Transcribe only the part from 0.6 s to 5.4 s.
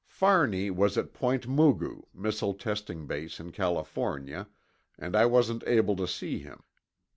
was at Point Mugu, missile testing base in California, and I